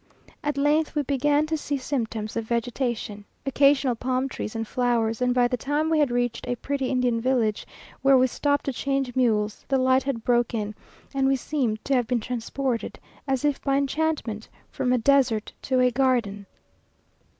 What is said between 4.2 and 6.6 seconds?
trees and flowers, and by the time we had reached a